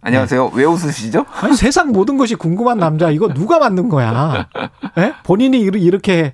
[0.00, 0.52] 안녕하세요.
[0.54, 1.26] 왜 웃으시죠?
[1.42, 4.46] 아니 세상 모든 것이 궁금한 남자 이거 누가 만든 거야?
[4.98, 5.14] 예?
[5.24, 6.32] 본인이 이렇게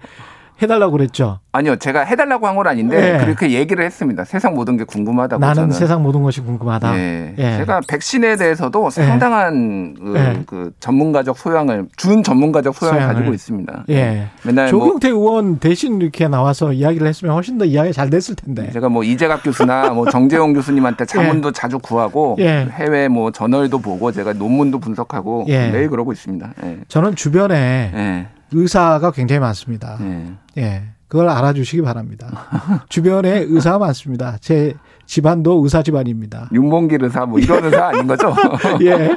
[0.63, 1.41] 해달라고 그랬죠.
[1.53, 3.25] 아니요, 제가 해달라고 한 건 아닌데 예.
[3.25, 4.25] 그렇게 얘기를 했습니다.
[4.25, 5.71] 세상 모든 게 궁금하다고 나는 저는.
[5.73, 6.97] 세상 모든 것이 궁금하다.
[6.97, 7.35] 예.
[7.39, 7.57] 예.
[7.59, 10.43] 제가 백신에 대해서도 상당한 그, 예.
[10.47, 13.15] 그 전문가적 소양을 준 전문가적 소양을, 소양을.
[13.15, 13.85] 가지고 있습니다.
[13.91, 14.27] 예.
[14.45, 18.71] 맨날 뭐 조경태 의원 대신 이렇게 나와서 이야기를 했으면 훨씬 더 이야기 잘 됐을 텐데.
[18.73, 22.69] 제가 뭐 이재갑 교수나 뭐 정재용 교수님한테 자문도 자주 구하고 예.
[22.71, 25.71] 해외 뭐 저널도 보고 제가 논문도 분석하고 예.
[25.71, 26.51] 매일 그러고 있습니다.
[26.65, 26.79] 예.
[26.89, 28.27] 저는 주변에 예.
[28.55, 29.99] 의사가 굉장히 많습니다.
[30.01, 30.63] 예.
[30.63, 30.83] 예.
[31.09, 32.49] 그걸 알아주시기 바랍니다.
[32.89, 34.37] 주변에 의사가 많습니다.
[34.41, 34.75] 제
[35.07, 36.49] 집안도 의사 집안입니다.
[36.53, 38.35] 윤봉길 의사 뭐 이런 의사 아닌 거죠?
[38.83, 39.17] 예.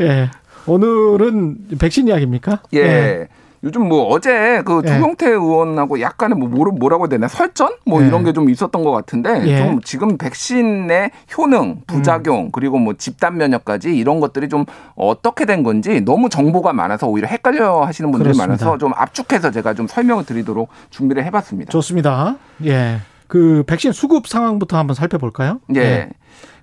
[0.00, 0.30] 예.
[0.66, 2.62] 오늘은 백신 이야기입니까?
[2.74, 3.28] 예.
[3.64, 4.88] 요즘 뭐 어제 그 예.
[4.88, 8.06] 조경태 의원하고 약간의 뭐 뭐라- 뭐라고 해야 되나 설전 뭐 예.
[8.08, 9.58] 이런 게 좀 있었던 것 같은데 예.
[9.58, 14.64] 좀 지금 백신의 효능, 부작용 그리고 뭐 집단 면역까지 이런 것들이 좀
[14.96, 18.64] 어떻게 된 건지 너무 정보가 많아서 오히려 헷갈려 하시는 분들이 그렇습니다.
[18.64, 21.70] 많아서 좀 압축해서 제가 좀 설명을 드리도록 준비를 해봤습니다.
[21.70, 22.36] 좋습니다.
[22.64, 22.98] 예.
[23.28, 25.60] 그 백신 수급 상황부터 한번 살펴볼까요?
[25.76, 26.08] 예.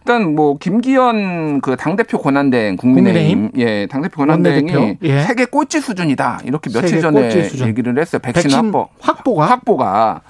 [0.02, 4.97] 일단 뭐 김기현 그 당대표 권한대행 국민의힘, 예 당대표 권한대행이?
[5.03, 5.22] 예.
[5.23, 7.30] 세계 꼴찌 수준이다 이렇게 며칠 전에.
[7.67, 10.22] 얘기를 했어요 백신, 백신 확보 확보가 확보가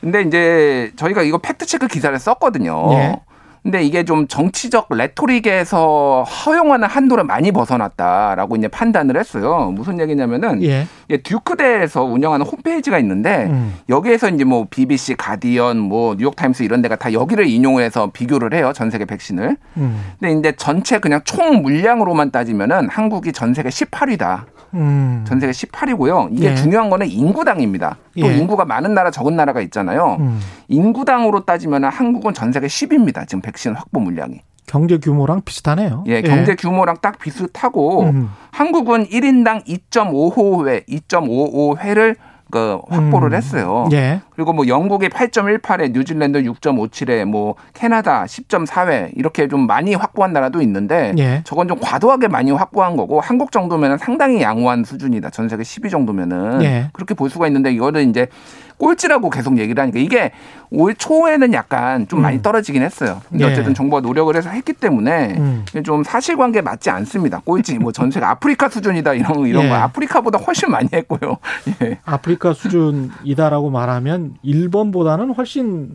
[0.00, 2.88] 근데 이제 저희가 이거 팩트 체크 기사를 썼거든요.
[2.92, 3.16] 예.
[3.68, 9.70] 근데 이게 좀 정치적 레토릭에서 허용하는 한도를 많이 벗어났다라고 이제 판단을 했어요.
[9.74, 10.86] 무슨 얘기냐면은 예.
[11.10, 13.74] 예, 듀크대에서 운영하는 홈페이지가 있는데 음.
[13.90, 18.72] 여기에서 이제 뭐 BBC, 가디언, 뭐 뉴욕타임스 이런 데가 다 여기를 인용해서 비교를 해요.
[18.74, 19.58] 전 세계 백신을.
[19.76, 20.02] 음.
[20.18, 24.44] 근데 이제 전체 그냥 총 물량으로만 따지면은 한국이 전 세계 18위다.
[24.74, 25.24] 음.
[25.26, 26.28] 전 세계 18위고요.
[26.32, 26.54] 이게 예.
[26.54, 27.96] 중요한 거는 인구당입니다.
[28.20, 28.36] 또 예.
[28.36, 30.16] 인구가 많은 나라 적은 나라가 있잖아요.
[30.20, 30.40] 음.
[30.68, 33.26] 인구당으로 따지면은 한국은 전 세계 10위입니다.
[33.26, 34.40] 지금 백신 확보 물량이.
[34.66, 36.04] 경제 규모랑 비슷하네요.
[36.06, 38.30] 예, 경제 규모랑 딱 비슷하고 음.
[38.50, 42.16] 한국은 1인당 2.55회, 2.55회를
[42.50, 43.34] 그 확보를 음.
[43.34, 43.88] 했어요.
[43.92, 44.22] 예.
[44.30, 51.14] 그리고 뭐 영국이 8.18회, 뉴질랜드 6.57회, 뭐 캐나다 10.4회 이렇게 좀 많이 확보한 나라도 있는데
[51.18, 51.42] 예.
[51.44, 55.30] 저건 좀 과도하게 많이 확보한 거고 한국 정도면은 상당히 양호한 수준이다.
[55.30, 56.88] 전 세계 10위 정도면은 예.
[56.94, 58.28] 그렇게 볼 수가 있는데 이거는 이제
[58.78, 60.32] 꼴찌라고 계속 얘기를 하니까 이게
[60.70, 63.20] 올 초에는 약간 좀 많이 떨어지긴 했어요.
[63.28, 63.48] 근데 음.
[63.48, 63.52] 예.
[63.52, 65.64] 어쨌든 정부가 노력을 해서 했기 때문에 음.
[65.84, 67.40] 좀 사실관계 맞지 않습니다.
[67.44, 69.68] 꼴찌 뭐 전 세계 아프리카 수준이다 이런 이런 예.
[69.68, 71.38] 거 아프리카보다 훨씬 많이 했고요.
[71.82, 71.98] 예.
[72.04, 75.90] 아프리카 수준이다라고 말하면 일본보다는 훨씬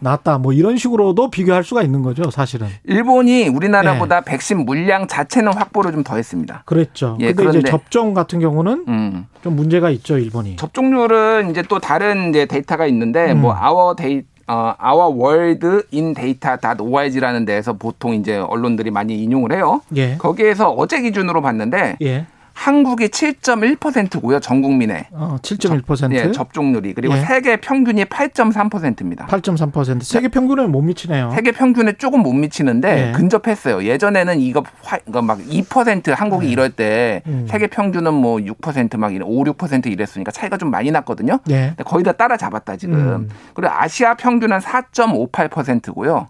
[0.00, 0.38] 낫다.
[0.38, 2.68] 뭐 이런 식으로도 비교할 수가 있는 거죠, 사실은.
[2.84, 6.62] 일본이 우리나라보다 백신 물량 자체는 확보를 좀 더 했습니다.
[6.66, 7.16] 그랬죠.
[7.20, 9.26] 예, 근데 이제 그런데- 접종 같은 경우는 음.
[9.42, 10.56] 좀 문제가 있죠, 일본이.
[10.56, 13.40] 접종률은 이제 또 다른 이제 데이터가 있는데 음.
[13.40, 19.80] 뭐 our da- 어, our world in data.org라는 데에서 보통 이제 언론들이 많이 인용을 해요.
[19.96, 20.16] 예.
[20.18, 22.26] 거기에서 어제 기준으로 봤는데 예.
[22.58, 24.40] 한국이 7.1%고요.
[24.40, 26.12] 전 국민의 어, 7.1%.
[26.14, 27.20] 예, 접종률이 그리고 예.
[27.20, 29.26] 세계 평균이 8.3%입니다.
[29.26, 30.02] 8.3%.
[30.02, 31.32] 세계 평균에 못 미치네요.
[31.34, 33.12] 세계 평균에 조금 못 미치는데 예.
[33.12, 33.84] 근접했어요.
[33.84, 37.30] 예전에는 이거 화- 이거 막2% 한국이 이럴 때 네.
[37.30, 37.46] 음.
[37.48, 41.38] 세계 평균은 뭐 6%막 5, 6% 이랬으니까 차이가 좀 많이 났거든요.
[41.50, 41.68] 예.
[41.76, 42.94] 근데 거의 다 따라잡았다 지금.
[42.96, 43.28] 음.
[43.52, 46.26] 그리고 아시아 평균은 4.58%고요.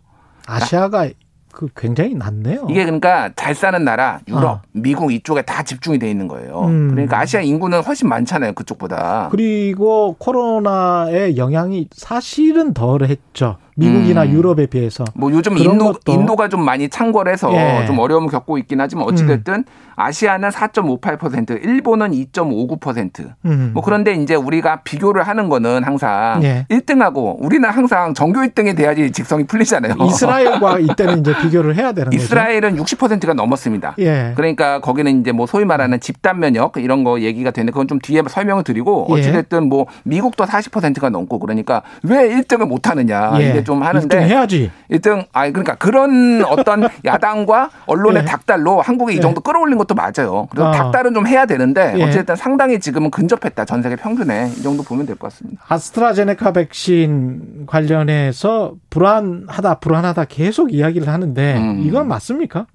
[0.48, 1.08] 아시아가
[1.56, 2.66] 그 굉장히 낮네요.
[2.68, 4.60] 이게 그러니까 잘 사는 나라 유럽, 어.
[4.72, 6.64] 미국 이쪽에 다 집중이 돼 있는 거예요.
[6.66, 6.90] 음.
[6.90, 9.28] 그러니까 아시아 인구는 훨씬 많잖아요 그쪽보다.
[9.30, 13.56] 그리고 코로나의 영향이 사실은 덜했죠.
[13.74, 14.32] 미국이나 음.
[14.32, 15.04] 유럽에 비해서.
[15.14, 17.86] 뭐 요즘 인도 것도- 인도가 좀 많이 창궐해서 예.
[17.86, 19.64] 좀 어려움을 겪고 있긴 하지만 어찌됐든
[19.96, 23.32] 아시아는 4.58%, 일본은 2.59%.
[23.46, 23.70] 음.
[23.72, 26.66] 뭐 그런데 이제 우리가 비교를 하는 거는 항상 예.
[26.70, 29.94] 1등하고 우리는 항상 전교 1등이 돼야지 직성이 풀리잖아요.
[30.06, 32.22] 이스라엘과 이때는 이제 비교를 해야 되는 거죠.
[32.22, 33.94] 이스라엘은 60%가 넘었습니다.
[33.98, 34.32] 예.
[34.36, 38.22] 그러니까 거기는 이제 뭐 소위 말하는 집단 면역 이런 거 얘기가 되는데 그건 좀 뒤에
[38.28, 39.14] 설명을 드리고 예.
[39.14, 43.48] 어찌 됐든 뭐 미국도 40%가 넘고 그러니까 왜 1등을 못 하느냐 예.
[43.48, 44.70] 이게 좀 1등 하는데 해야지.
[44.90, 48.26] 1등 아 그러니까 그런 어떤 야당과 언론의 예.
[48.26, 49.20] 닭달로 한국이 이 예.
[49.20, 50.46] 정도 끌어올린 것도 맞아요.
[50.50, 50.72] 그래서 아.
[50.72, 52.02] 닭달은 좀 해야 되는데 예.
[52.02, 55.62] 어쨌든 상당히 지금은 근접했다 전 세계 평균에 이 정도 보면 될 것 같습니다.
[55.68, 61.82] 아스트라제네카 백신 관련해서 불안하다, 불안하다 계속 이야기를 하는데 음.
[61.84, 62.66] 이건 맞습니까?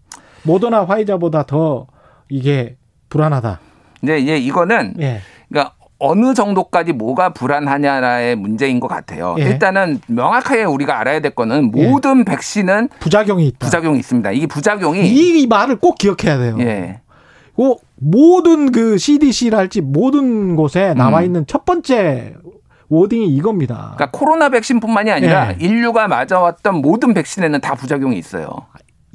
[0.43, 1.87] 모더나 화이자보다 더
[2.29, 2.77] 이게
[3.09, 3.59] 불안하다.
[4.03, 5.19] 이제 이제 이거는 예.
[5.49, 9.35] 그러니까 어느 정도까지 뭐가 불안하냐의 문제인 것 같아요.
[9.37, 9.43] 예.
[9.43, 11.87] 일단은 명확하게 우리가 알아야 될 거는 예.
[11.89, 13.67] 모든 백신은 부작용이 있다.
[13.67, 14.31] 부작용이 있습니다.
[14.31, 16.57] 이게 부작용이 이 말을 꼭 기억해야 돼요.
[16.61, 17.00] 예.
[17.61, 21.23] 그 모든 그 CDC랄지 모든 곳에 음.
[21.23, 22.33] 있는 첫 번째
[22.89, 23.93] 워딩이 이겁니다.
[23.95, 25.57] 그러니까 코로나 백신뿐만이 아니라 예.
[25.59, 28.49] 인류가 맞아왔던 모든 백신에는 다 부작용이 있어요.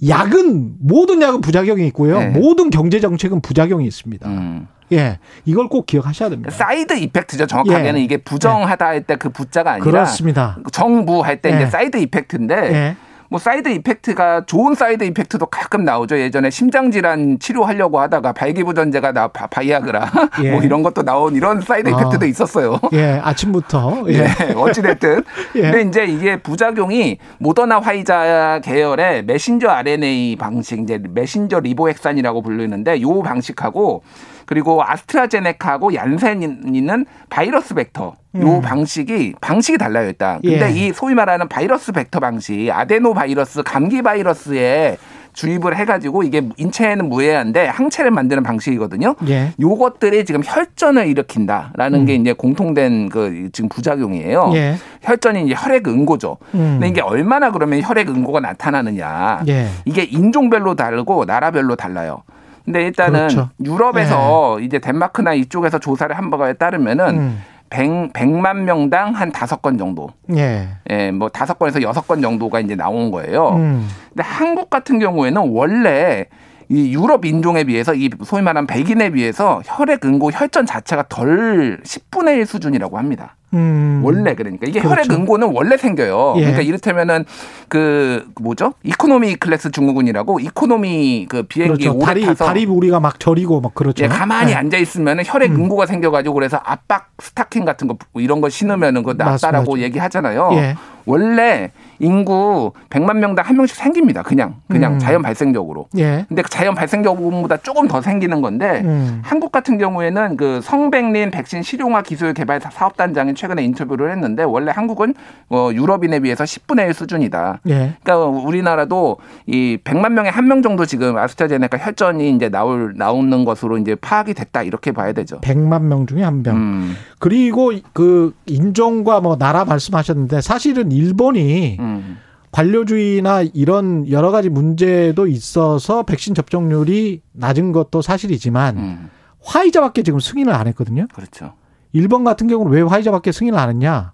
[0.07, 2.19] 약은 모든 약은 부작용이 있고요.
[2.21, 2.27] 네.
[2.29, 4.29] 모든 경제 정책은 부작용이 있습니다.
[4.29, 4.69] 음.
[4.93, 6.51] 예, 이걸 꼭 기억하셔야 됩니다.
[6.53, 7.47] side effect죠.
[7.49, 8.05] 정확하게는 예.
[8.05, 10.59] 이게 부정하다 할 때 그 부 자가 아니라 그렇습니다.
[10.73, 11.57] 정부 할때 예.
[11.57, 12.97] 이제 side effect인데 예,
[13.29, 16.19] 뭐 side effect가 좋은 side effect도 가끔 나오죠.
[16.19, 20.11] 예전에 심장 질환 치료하려고 하다가 발기부전제가 나 바- 바이아그라
[20.45, 20.51] 예.
[20.53, 21.93] 뭐 이런 것도 나온 이런 사이드 아.
[21.93, 22.79] effect도 있었어요.
[22.93, 25.25] 예, 아침부터 예, 네, 어찌 됐든.
[25.57, 25.63] 예.
[25.63, 33.23] 근데 이제 이게 부작용이 모더나 화이자 계열의 메신저 RNA 방식, 이제 메신저 리보핵산이라고 불리는데 요
[33.23, 34.03] 방식하고
[34.47, 40.41] 그리고 아스트라제네카하고 얀센이는 바이러스 벡터 요 방식이 방식이 달라요 일단.
[40.43, 40.77] 근데 음.
[40.77, 40.87] 예.
[40.87, 44.99] 이 소위 말하는 바이러스 벡터 방식, 아데노 바이러스, 감기 바이러스에
[45.37, 49.17] 주입을 해가지고 이게 인체에는 무해한데 항체를 만드는 방식이거든요.
[49.29, 49.53] 예.
[49.61, 54.45] 요것들이 지금 혈전을 일으킨다라는 게 이제 공통된 그 지금 부작용이에요.
[54.45, 54.55] 음.
[54.55, 54.77] 예.
[55.03, 56.39] 혈전이 이제 혈액 응고죠.
[56.55, 56.79] 음.
[56.81, 59.43] 근데 이게 얼마나 그러면 혈액 응고가 나타나느냐.
[59.49, 59.69] 예.
[59.85, 62.23] 이게 인종별로 다르고 나라별로 달라요.
[62.65, 63.51] 근데 일단은 그렇죠.
[63.65, 67.43] 유럽에서 이제 덴마크나 이쪽에서 조사를 한 바에 따르면은 음.
[67.71, 70.09] 100, 100만 명당 한 다섯 건 정도.
[70.35, 73.51] 예, 예, 뭐 다섯 건에서 여섯 건 정도가 이제 나온 거예요.
[73.57, 73.89] 음.
[74.09, 76.27] 근데 한국 같은 경우에는 원래
[76.69, 82.39] 이 유럽 인종에 비해서 이 소위 말하는 백인에 비해서 혈액 응고 혈전 자체가 덜 10분의
[82.39, 83.37] 1 수준이라고 합니다.
[83.55, 84.01] 음.
[84.05, 84.97] 원래 그러니까 이게 그렇죠.
[85.03, 86.35] 혈액 응고는 원래 생겨요.
[86.37, 86.41] 예.
[86.41, 87.25] 그러니까 이를테면은
[87.69, 88.75] 그 뭐죠?
[88.83, 91.97] 이코노미 클래스 증후군이라고 이코노미 그 비행기 그렇죠.
[91.97, 94.05] 오래 다리 타서 다리 우리가 막 저리고 막 그렇죠.
[94.05, 94.57] 예, 가만히 예.
[94.57, 95.57] 앉아 있으면 혈액 음.
[95.57, 99.79] 응고가 생겨가지고 그래서 압박 스타킹 같은 거 이런 거 신으면은 그 낫다라고.
[99.79, 100.51] 얘기하잖아요.
[100.55, 100.77] 예.
[101.05, 104.23] 원래 인구 100만 명당 한 명씩 생깁니다.
[104.23, 104.99] 그냥 그냥 음.
[104.99, 105.87] 자연 발생적으로.
[105.99, 106.25] 예.
[106.29, 109.21] 근데 그 자연 발생적보다 조금 더 생기는 건데 음.
[109.23, 115.15] 한국 같은 경우에는 그 성백린 백신 실용화 기술 개발 사업단장이 최근에 인터뷰를 했는데 원래 한국은
[115.51, 117.61] 어, 유럽인에 비해서 10분의 1 수준이다.
[117.69, 117.95] 예.
[118.03, 123.79] 그러니까 우리나라도 이 100만 명에 한 명 정도 지금 아스트라제네카 혈전이 이제 나올 나오는 것으로
[123.79, 125.41] 이제 파악이 됐다 이렇게 봐야 되죠.
[125.41, 126.55] 100만 명 중에 한 명.
[126.57, 132.19] 음, 그리고 그 인종과 뭐 나라 말씀하셨는데 사실은 일본이 음,
[132.53, 139.11] 관료주의나 이런 여러 가지 문제도 있어서 백신 접종률이 낮은 것도 사실이지만 음,
[139.43, 141.07] 화이자밖에 지금 승인을 안 했거든요.
[141.15, 141.55] 그렇죠.
[141.93, 144.13] 일본 같은 경우는 왜 화이자밖에 승인을 안 했냐?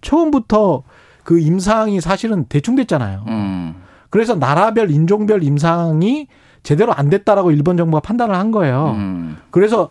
[0.00, 0.84] 처음부터
[1.24, 3.24] 그 임상이 사실은 대충 됐잖아요.
[3.26, 3.74] 음,
[4.10, 6.28] 그래서 나라별 인종별 임상이
[6.62, 8.92] 제대로 안 됐다라고 일본 정부가 판단을 한 거예요.
[8.96, 9.90] 음, 그래서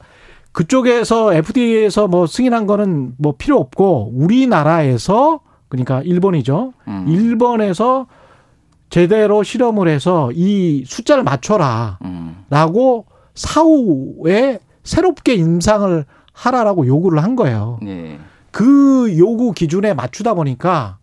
[0.54, 6.74] 그쪽에서 FDA에서 뭐 승인한 거는 뭐 필요 없고 우리나라에서 그러니까 일본이죠.
[6.88, 7.06] 음.
[7.08, 8.08] 일본에서
[8.90, 11.98] 제대로 실험을 해서 이 숫자를 맞춰라.
[12.04, 17.80] 음, 라고 사후에 새롭게 임상을 하라라고 요구를 한 거예요.
[17.88, 18.20] 예.
[18.52, 21.00] 그 요구 기준에 맞추다 보니까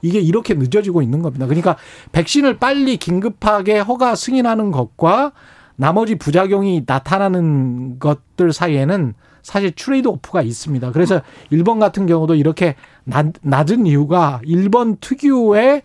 [0.00, 1.46] 이게 이렇게 늦어지고 있는 겁니다.
[1.46, 1.76] 그러니까
[2.12, 5.32] 백신을 빨리 긴급하게 허가 승인하는 것과
[5.76, 10.90] 나머지 부작용이 나타나는 것들 사이에는 사실 트레이드 오프가 있습니다.
[10.90, 15.82] 그래서 일본 같은 경우도 이렇게 낮, 낮은 이유가 일본 특유의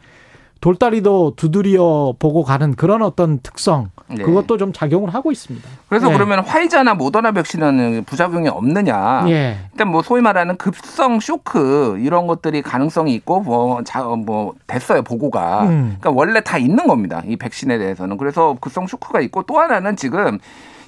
[0.61, 4.23] 돌다리도 두드려 보고 가는 그런 어떤 특성 네.
[4.23, 5.67] 그것도 좀 작용을 하고 있습니다.
[5.89, 6.13] 그래서 예.
[6.13, 9.25] 그러면 화이자나 모더나 백신은 부작용이 없느냐?
[9.27, 9.57] 예.
[9.71, 15.63] 일단 뭐 소위 말하는 급성 쇼크 이런 것들이 가능성이 있고 뭐, 자, 뭐 됐어요 보고가.
[15.63, 15.97] 음.
[15.99, 18.17] 그러니까 원래 다 있는 겁니다 이 백신에 대해서는.
[18.17, 20.37] 그래서 급성 쇼크가 있고 또 하나는 지금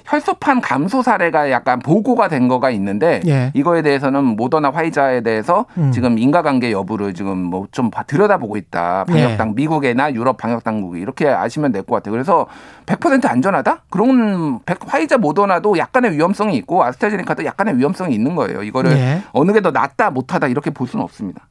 [0.04, 3.50] 혈소판 감소 사례가 약간 보고가 된 거가 있는데 예.
[3.54, 5.92] 이거에 대해서는 모더나 화이자에 대해서 음.
[5.92, 9.04] 지금 인과관계 여부를 지금 뭐 좀 들여다보고 있다.
[9.04, 9.52] 방역당 예.
[9.54, 12.12] 미국이나 유럽 방역 당국이 이렇게 아시면 될 것 같아요.
[12.12, 12.46] 그래서
[12.86, 13.82] 100% 안전하다?
[13.90, 18.62] 그런 백- 화이자 모더나도 약간의 위험성이 있고 아스트라제네카도 약간의 위험성이 있는 거예요.
[18.62, 19.22] 이거를 예.
[19.32, 21.46] 어느 게 더 낫다 못하다 이렇게 볼 수는 없습니다.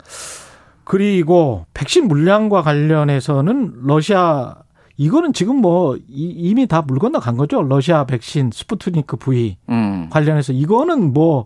[0.83, 4.55] 그리고 백신 물량과 관련해서는 러시아
[4.97, 6.01] 이거는 지금 뭐 이-
[6.37, 7.61] 이미 다 물 건너 간 거죠.
[7.63, 10.07] 러시아 백신 스푸트니크 V 음.
[10.11, 11.45] 관련해서 이거는 뭐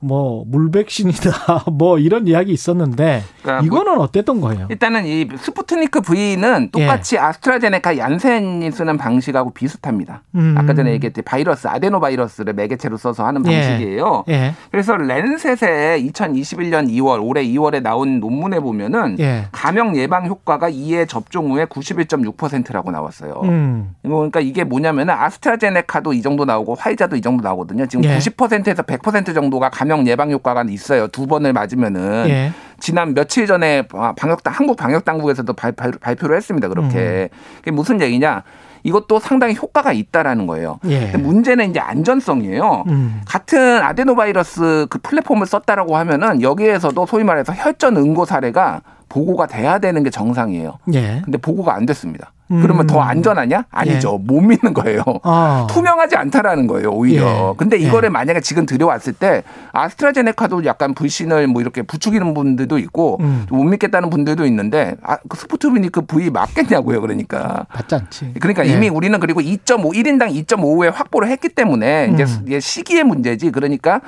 [0.00, 4.66] 뭐 물백신이다 뭐 이런 이야기 있었는데 그러니까 이거는 어땠던 거예요?
[4.70, 10.22] 일단은 이 스푸트니크 V는 똑같이 아스트라제네카 얀센이 쓰는 방식하고 비슷합니다.
[10.34, 10.54] 음.
[10.58, 13.60] 아까 전에 얘기했듯이 바이러스 아데노 바이러스를 매개체로 써서 하는 예.
[13.60, 14.24] 방식이에요.
[14.28, 14.54] 예.
[14.70, 19.46] 그래서 랜셋에 2021년 2월 올해 2월에 나온 논문에 보면은 예.
[19.52, 23.40] 감염 예방 효과가 2회 접종 후에 91.6%라고 나왔어요.
[23.44, 23.94] 음.
[24.02, 27.86] 그러니까 이게 뭐냐면은 아스트라제네카도 이 정도 나오고 화이자도 이 정도 나오거든요.
[27.86, 28.18] 지금 예.
[28.18, 31.08] 90%에서 100% 정도가 감염 예방 효과가 있어요.
[31.08, 32.52] 두 번을 맞으면은 예.
[32.78, 36.68] 지난 며칠 전에 방역 한국 방역 당국에서도 발, 표를 했습니다.
[36.68, 37.38] 그렇게 음.
[37.56, 38.42] 그게 무슨 얘기냐?
[38.82, 40.78] 이것도 상당히 효과가 있다라는 거예요.
[40.86, 41.16] 예.
[41.16, 42.84] 문제는 이제 안전성이에요.
[42.86, 43.20] 음.
[43.26, 50.02] 같은 아데노바이러스 그 플랫폼을 썼다라고 하면은 여기에서도 소위 말해서 혈전 응고 사례가 보고가 돼야 되는
[50.04, 50.78] 게 정상이에요.
[50.94, 51.22] 예.
[51.24, 52.32] 근데 보고가 안 됐습니다.
[52.50, 52.62] 음.
[52.62, 53.64] 그러면 더 안전하냐?
[53.70, 54.18] 아니죠.
[54.18, 55.02] 못 믿는 거예요.
[55.22, 55.66] 아.
[55.68, 57.50] 투명하지 않다라는 거예요, 오히려.
[57.50, 57.54] 예.
[57.56, 58.10] 근데 이거를 예.
[58.10, 63.46] 만약에 지금 들여왔을 때 아스트라제네카도 약간 불신을 뭐 이렇게 부추기는 분들도 있고 음.
[63.50, 67.66] 못 믿겠다는 분들도 있는데 아, 그 스푸트니크 V 맞겠냐고요, 그러니까.
[67.74, 68.34] 맞지 않지.
[68.40, 68.72] 그러니까 예.
[68.72, 72.60] 이미 우리는 그리고 2.5, 1인당 2.5에 확보를 했기 때문에 이제 음.
[72.60, 73.50] 시기의 문제지.
[73.50, 74.00] 그러니까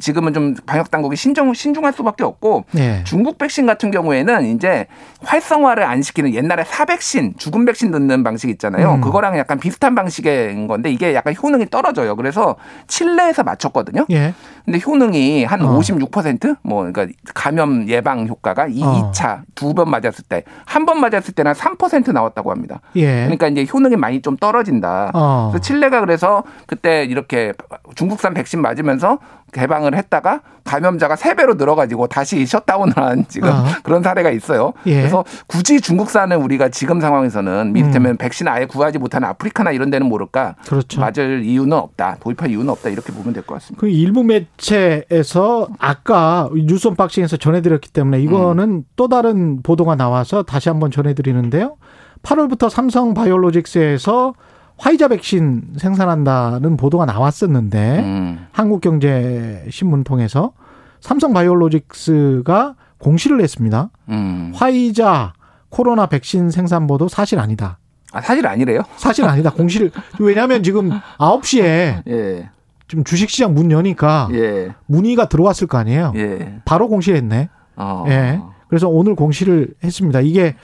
[0.00, 3.02] 지금은 좀 방역 당국이 신중, 신중할 수밖에 없고 예.
[3.04, 4.86] 중국 백신 같은 경우에는 이제
[5.24, 8.94] 활성화를 안 시키는 옛날에 사백신, 죽은 백신 넣는 방식 있잖아요.
[8.94, 9.00] 음.
[9.00, 12.16] 그거랑 약간 비슷한 방식인 건데 이게 약간 효능이 떨어져요.
[12.16, 14.06] 그래서 칠레에서 맞췄거든요.
[14.10, 14.34] 예.
[14.64, 15.78] 근데 효능이 한 어.
[15.78, 19.10] 56%뭐 그러니까 감염 예방 효과가 이 어.
[19.12, 22.80] 2차 두 번 맞았을 때 한 번 맞았을 때는 한3% 나왔다고 합니다.
[22.96, 23.22] 예.
[23.22, 25.10] 그러니까 이제 효능이 많이 좀 떨어진다.
[25.14, 25.48] 어.
[25.52, 27.52] 그래서 칠레가 그래서 그때 이렇게
[27.94, 29.18] 중국산 백신 맞으면서
[29.52, 33.64] 개방을 했다가 감염자가 세 배로 늘어가지고 다시 셧다운을 한 지금 어.
[33.82, 34.72] 그런 사례가 있어요.
[34.86, 34.96] 예.
[35.00, 40.56] 그래서 굳이 중국산을 우리가 지금 상황에서는 이를테면 백신 아예 구하지 못하는 아프리카나 이런 데는 모를까
[40.66, 41.00] 그렇죠.
[41.00, 42.16] 맞을 이유는 없다.
[42.20, 42.88] 도입할 이유는 없다.
[42.90, 43.80] 이렇게 보면 될 것 같습니다.
[43.80, 48.84] 그 일부 매체에서 아까 뉴스 언박싱에서 전해드렸기 때문에 이거는 음.
[48.96, 51.76] 또 다른 보도가 나와서 다시 한번 전해드리는데요.
[52.22, 54.34] 8월부터 삼성 바이오로직스에서
[54.78, 58.46] 화이자 백신 생산한다는 보도가 나왔었는데 음.
[58.52, 60.52] 한국경제신문 통해서
[61.00, 63.90] 삼성 바이오로직스가 공시를 했습니다.
[64.08, 64.52] 음.
[64.54, 65.32] 화이자
[65.72, 67.78] 코로나 백신 생산 보도 사실 아니다.
[68.12, 68.82] 아, 사실 아니래요?
[68.96, 69.50] 사실 아니다.
[69.50, 72.50] 공시를 왜냐하면 지금 9시에 예.
[72.86, 74.74] 지금 주식시장 문 여니까 예.
[74.86, 76.12] 문의가 들어왔을 거 아니에요.
[76.16, 76.60] 예.
[76.66, 77.48] 바로 공시했네.
[77.76, 78.04] 어.
[78.08, 78.38] 예.
[78.68, 80.20] 그래서 오늘 공시를 했습니다.
[80.20, 80.56] 이게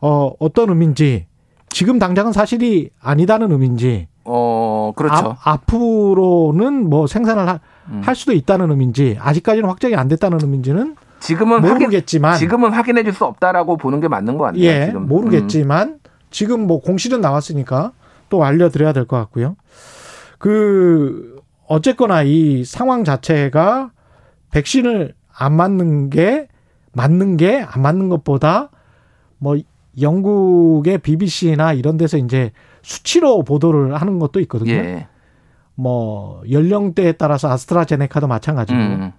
[0.00, 1.26] 어 어떤 의미인지
[1.70, 5.36] 지금 당장은 사실이 아니다는 의미인지 어, 그렇죠.
[5.40, 8.02] 앞, 앞으로는 뭐 생산을 하- 음.
[8.04, 10.94] 할 수도 있다는 의미인지 아직까지는 확정이 안 됐다는 의미인지는
[11.24, 14.64] 지금은 확인, 모르겠지만 지금은 확인해 줄 수 없다라고 보는 게 맞는 것 같네요.
[14.64, 15.02] 예 지금.
[15.02, 15.08] 음.
[15.08, 15.98] 모르겠지만
[16.30, 17.92] 지금 뭐 공시는 나왔으니까
[18.28, 19.56] 또 알려드려야 될 것 같고요.
[20.38, 23.90] 그 어쨌거나 이 상황 자체가
[24.50, 26.48] 백신을 안 맞는 게
[26.92, 28.70] 맞는 게 안 맞는 것보다
[29.38, 29.56] 뭐
[30.00, 32.52] 영국의 BBC나 이런 데서 이제
[32.82, 34.42] 수치로 보도를 하는 것도 음.
[34.42, 34.72] 있거든요.
[34.72, 35.06] 예.
[35.76, 39.12] 뭐 연령대에 따라서 아스트라제네카도 마찬가지고 음.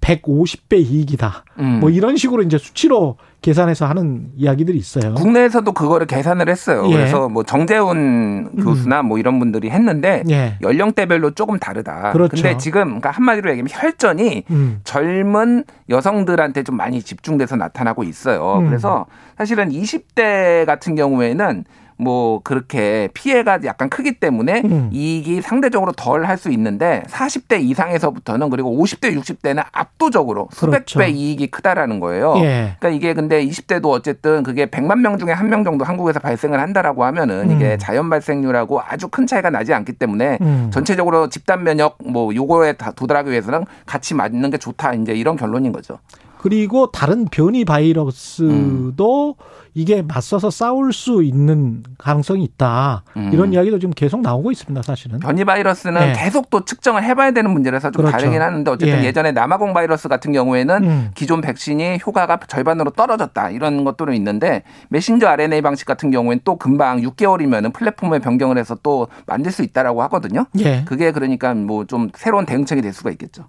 [0.00, 1.44] 150배 이익이다.
[1.58, 1.80] 음.
[1.80, 5.14] 뭐 이런 식으로 이제 수치로 계산해서 하는 이야기들이 있어요.
[5.14, 6.86] 국내에서도 그거를 계산을 했어요.
[6.88, 6.92] 예.
[6.92, 10.58] 그래서 뭐 정재훈 교수나 뭐 이런 분들이 했는데 예.
[10.60, 12.12] 연령대별로 조금 다르다.
[12.12, 12.34] 그렇죠.
[12.34, 14.80] 근데 지금 그러니까 한마디로 얘기하면 혈전이 음.
[14.84, 18.58] 젊은 여성들한테 좀 많이 집중돼서 나타나고 있어요.
[18.58, 18.66] 음.
[18.66, 19.06] 그래서
[19.38, 21.64] 사실은 20대 같은 경우에는
[22.00, 24.88] 뭐 그렇게 피해가 약간 크기 때문에 음.
[24.92, 30.98] 이익이 상대적으로 덜 할 수 있는데 40대 이상에서부터는 그리고 50대 60대는 압도적으로 수백 그렇죠.
[31.00, 32.34] 배 이익이 크다라는 거예요.
[32.38, 32.76] 예.
[32.78, 37.04] 그러니까 이게 근데 20대도 어쨌든 그게 100만 명 중에 한 명 정도 한국에서 발생을 한다라고
[37.04, 37.56] 하면은 음.
[37.56, 40.70] 이게 자연 발생률하고 아주 큰 차이가 나지 않기 때문에 음.
[40.72, 45.72] 전체적으로 집단 면역 뭐 요거에 다 도달하기 위해서는 같이 맞는 게 좋다 이제 이런 결론인
[45.72, 45.98] 거죠.
[46.38, 49.34] 그리고 다른 변이 바이러스도
[49.74, 53.04] 이게 맞서서 싸울 수 있는 가능성이 있다.
[53.16, 53.30] 음.
[53.32, 54.82] 이런 이야기도 지금 계속 나오고 있습니다.
[54.82, 55.18] 사실은.
[55.20, 56.12] 변이 바이러스는 네.
[56.16, 58.16] 계속 또 측정을 해봐야 되는 문제라서 좀 그렇죠.
[58.18, 59.04] 다르긴 하는데 어쨌든 예.
[59.06, 59.12] 예.
[59.12, 61.10] 전에 남아공 바이러스 같은 경우에는 음.
[61.14, 67.00] 기존 백신이 효과가 절반으로 떨어졌다 이런 것들은 있는데 메신저 RNA 방식 같은 경우에는 또 금방
[67.02, 70.46] 6개월이면은 플랫폼을 변경을 해서 또 만들 수 있다라고 하거든요.
[70.60, 70.84] 예.
[70.86, 73.46] 그게 그러니까 뭐 좀 새로운 대응책이 될 수가 있겠죠.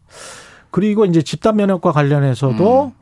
[0.71, 3.00] 그리고 이제 집단 면역과 관련해서도 음.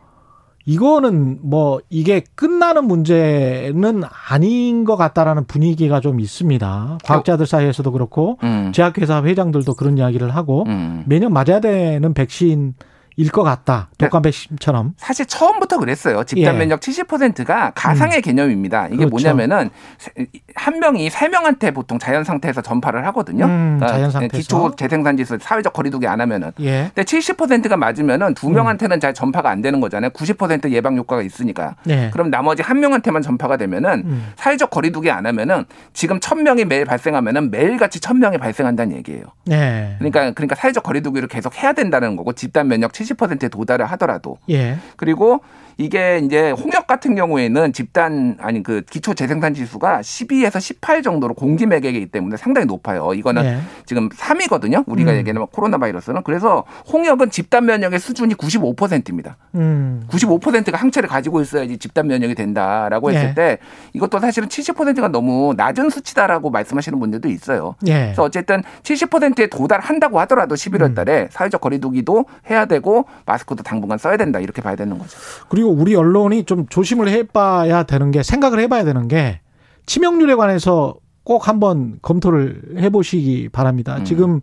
[0.70, 7.00] 이거는 뭐 이게 끝나는 문제는 아닌 것 같다라는 분위기가 좀 있습니다.
[7.04, 8.72] 과학자들 사이에서도 그렇고 음.
[8.72, 11.06] 제약회사 회장들도 그런 이야기를 하고 음.
[11.08, 12.76] 매년 맞아야 되는 백신
[13.20, 13.90] 이것 같다.
[13.98, 14.94] 독감 백신처럼.
[14.96, 16.24] 사실 처음부터 그랬어요.
[16.24, 16.58] 집단 예.
[16.58, 18.88] 면역 70%가 가상의 개념입니다.
[18.88, 19.10] 이게 그렇죠.
[19.10, 20.12] 뭐냐면은 세-
[20.56, 23.44] 한 명이 세 명한테 보통 자연 상태에서 전파를 하거든요.
[23.44, 24.38] 음, 그러니까 자연 상태에서.
[24.38, 26.54] 기초 재생산 지수 사회적 거리두기 안 하면은.
[26.62, 26.92] 예.
[26.96, 30.12] 근데 70%가 맞으면은 두 명한테는 잘 전파가 안 되는 거잖아요.
[30.12, 31.76] 90% 예방 효과가 있으니까.
[31.84, 32.10] 네.
[32.14, 34.32] 그럼 나머지 한 명한테만 전파가 되면은 음.
[34.38, 39.24] 사회적 거리두기 안 하면은 지금 천 명이 매일 발생하면은 매일같이 천 명이 발생한다는 얘기예요.
[39.46, 39.96] 네.
[39.98, 44.78] 그러니까 그러니까 사회적 거리두기를 계속 해야 된다는 거고 집단 면역 70%에 도달을 하더라도 예.
[44.96, 45.42] 그리고
[45.80, 51.66] 이게 이제 홍역 같은 경우에는 집단 아니 그 기초 재생산 지수가 12에서 18 정도로 공기
[51.66, 53.14] 매개이기 때문에 상당히 높아요.
[53.14, 53.60] 이거는 네.
[53.86, 54.84] 지금 3이거든요.
[54.86, 55.18] 우리가 음.
[55.18, 59.38] 얘기하는 코로나 바이러스는 그래서 홍역은 집단 면역의 수준이 95%입니다.
[59.56, 60.06] 음.
[60.10, 63.34] 95%가 항체를 가지고 있어야지 집단 면역이 된다라고 했을 예.
[63.34, 63.58] 때
[63.94, 67.76] 이것도 사실은 70%가 너무 낮은 수치다라고 말씀하시는 분들도 있어요.
[67.88, 68.08] 예.
[68.08, 72.89] 그래서 어쨌든 70%에 도달한다고 하더라도 11월 달에 사회적 거리두기도 해야 되고
[73.26, 75.18] 마스크도 당분간 써야 된다 이렇게 봐야 되는 거죠.
[75.50, 79.42] 그리고 우리 언론이 좀 조심을 해봐야 되는 게 생각을 해봐야 되는 게
[79.86, 83.98] 치명률에 관해서 꼭 한번 검토를 해보시기 바랍니다.
[83.98, 84.06] 음.
[84.06, 84.42] 지금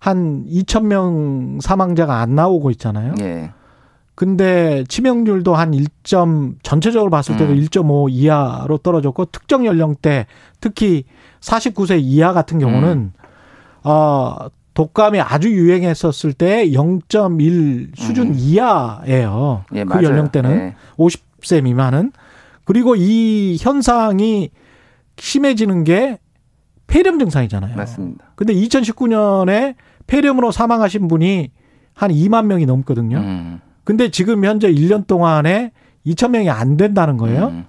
[0.00, 3.14] 한 2천 명 사망자가 안 나오고 있잖아요.
[3.20, 3.52] 예.
[4.14, 7.60] 근데 치명률도 한 1점 전체적으로 봤을 때도 음.
[7.60, 10.26] 1.5 이하로 떨어졌고 특정 연령대
[10.60, 11.04] 특히
[11.40, 13.12] 49세 이하 같은 경우는 음.
[13.84, 14.36] 어
[14.78, 18.34] 독감이 아주 유행했었을 때 0.1 수준 음.
[18.36, 19.64] 이하예요.
[19.74, 20.04] 예, 그 맞아요.
[20.04, 20.74] 연령대는 예.
[20.96, 22.12] 50세 미만은
[22.64, 24.50] 그리고 이 현상이
[25.16, 26.20] 심해지는 게
[26.86, 27.74] 폐렴 증상이잖아요.
[27.74, 28.26] 맞습니다.
[28.36, 29.74] 근데 2019년에
[30.06, 31.50] 폐렴으로 사망하신 분이
[31.92, 33.18] 한 2만 명이 넘거든요.
[33.18, 33.60] 음.
[33.82, 35.72] 근데 지금 현재 1년 동안에
[36.06, 37.48] 2천 명이 안 된다는 거예요.
[37.48, 37.64] 음.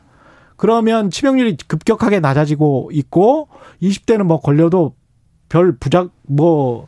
[0.58, 3.48] 그러면 치명률이 급격하게 낮아지고 있고
[3.82, 4.94] 20대는 뭐 걸려도
[5.50, 6.86] 별 부작 뭐뭐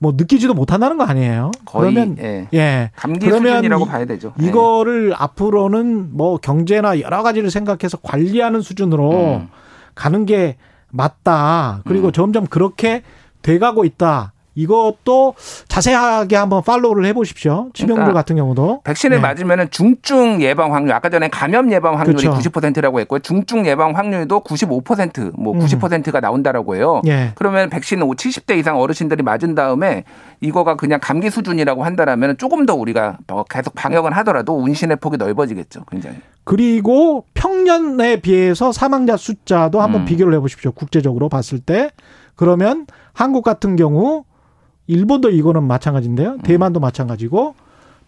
[0.00, 1.50] 느끼지도 못한다는 거 아니에요?
[1.64, 2.48] 거의 그러면 예.
[2.54, 2.90] 예.
[2.96, 4.32] 감기 그러면 수준이라고 이- 봐야 되죠.
[4.40, 4.46] 예.
[4.46, 9.48] 이거를 앞으로는 뭐 경제나 여러 가지를 생각해서 관리하는 수준으로 음.
[9.94, 10.56] 가는 게
[10.90, 11.82] 맞다.
[11.86, 12.12] 그리고 음.
[12.12, 13.02] 점점 그렇게
[13.42, 14.32] 돼가고 있다.
[14.58, 15.34] 이것도
[15.68, 17.70] 자세하게 한번 팔로우를 해보십시오.
[17.74, 18.80] 치명률 그러니까 같은 경우도.
[18.82, 19.20] 백신을 네.
[19.20, 22.50] 맞으면 중증 예방 확률 아까 전에 감염 예방 확률이 그렇죠.
[22.50, 23.20] 90%라고 했고요.
[23.20, 25.60] 중증 예방 확률도 95%뭐 음.
[25.60, 27.02] 90%가 나온다라고 해요.
[27.06, 27.30] 예.
[27.36, 30.02] 그러면 백신은 70대 이상 어르신들이 맞은 다음에
[30.40, 35.84] 이거가 그냥 감기 수준이라고 한다라면 조금 더 우리가 어, 계속 방역을 하더라도 운신의 폭이 넓어지겠죠.
[35.88, 36.16] 굉장히.
[36.42, 40.04] 그리고 평년에 비해서 사망자 숫자도 한번 음.
[40.04, 40.72] 비교를 해보십시오.
[40.72, 41.90] 국제적으로 봤을 때.
[42.34, 44.24] 그러면 한국 같은 경우
[44.88, 46.30] 일본도 이거는 마찬가지인데요.
[46.32, 46.38] 음.
[46.38, 47.54] 대만도 마찬가지고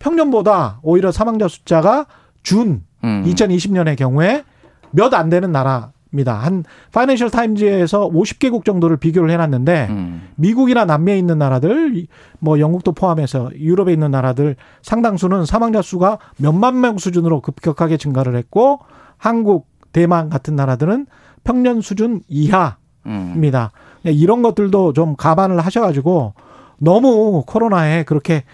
[0.00, 2.06] 평년보다 오히려 사망자 숫자가
[2.42, 3.24] 준 음.
[3.26, 4.44] 2020년의 경우에
[4.90, 6.34] 몇 안 되는 나라입니다.
[6.34, 10.28] 한 파이낸셜 타임즈에서 50개국 정도를 비교를 해놨는데 음.
[10.36, 12.06] 미국이나 남미에 있는 나라들,
[12.40, 18.80] 뭐 영국도 포함해서 유럽에 있는 나라들 상당수는 사망자 수가 몇만 명 수준으로 급격하게 증가를 했고
[19.18, 21.06] 한국, 대만 같은 나라들은
[21.44, 23.72] 평년 수준 이하입니다.
[24.06, 24.10] 음.
[24.10, 26.32] 이런 것들도 좀 감안을 하셔가지고
[26.80, 28.44] 너무 코로나에 그렇게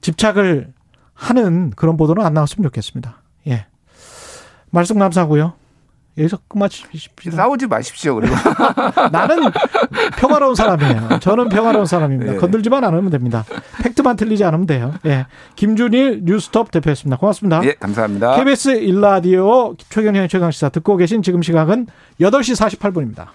[0.00, 0.72] 집착을
[1.14, 3.22] 하는 그런 보도는 안 나왔으면 좋겠습니다.
[3.48, 3.66] 예.
[4.70, 5.52] 말씀 감사하고요.
[6.16, 7.30] 여기서 끝마치십시오.
[7.30, 8.16] 싸우지 마십시오.
[8.16, 8.34] 그리고
[9.12, 9.50] 나는
[10.16, 11.20] 평화로운 사람이에요.
[11.20, 12.32] 저는 평화로운 사람입니다.
[12.32, 12.38] 네.
[12.38, 13.44] 건들지만 않으면 됩니다.
[13.82, 14.94] 팩트만 틀리지 않으면 돼요.
[15.06, 15.26] 예.
[15.54, 17.18] 김준일 뉴스톱 대표였습니다.
[17.18, 17.62] 고맙습니다.
[17.64, 18.34] 예, 감사합니다.
[18.36, 21.86] KBS 일라디오 최경영의 최강시사 듣고 계신 지금 시각은
[22.20, 23.28] 8시 48분입니다.